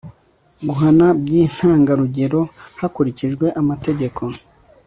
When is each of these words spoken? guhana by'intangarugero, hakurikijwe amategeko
guhana 0.67 1.07
by'intangarugero, 1.23 2.41
hakurikijwe 2.79 3.45
amategeko 3.61 4.21